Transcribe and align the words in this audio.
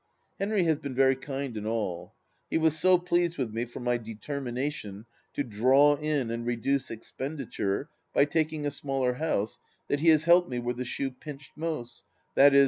Henry 0.39 0.63
has 0.63 0.79
been 0.79 0.95
very 0.95 1.15
kind 1.15 1.55
and 1.55 1.67
all 1.67 2.05
1 2.05 2.09
He 2.49 2.57
was 2.57 2.75
so 2.75 2.97
pleased 2.97 3.37
with 3.37 3.53
me 3.53 3.65
for 3.65 3.79
my 3.79 3.97
determination 3.99 5.05
to 5.33 5.43
draw 5.43 5.95
in 5.95 6.31
and 6.31 6.43
reduce 6.43 6.89
ex 6.89 7.13
penditure 7.15 7.85
by 8.11 8.25
taking 8.25 8.65
a 8.65 8.71
smaller 8.71 9.13
house 9.13 9.59
that 9.89 9.99
he 9.99 10.09
has 10.09 10.23
helped 10.25 10.49
me 10.49 10.57
where 10.57 10.73
the 10.73 10.85
shoe 10.85 11.11
pinched 11.11 11.51
most— 11.55 12.05
i.e. 12.35 12.59